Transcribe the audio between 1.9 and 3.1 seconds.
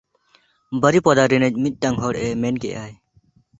ᱦᱚᱲ ᱮ ᱢᱮᱱ ᱠᱮᱜᱼᱟᱭ᱾